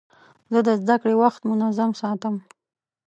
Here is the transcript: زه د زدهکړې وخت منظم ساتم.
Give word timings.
زه 0.51 0.59
د 0.67 0.69
زدهکړې 0.81 1.15
وخت 1.23 1.41
منظم 1.51 1.91
ساتم. 2.01 2.35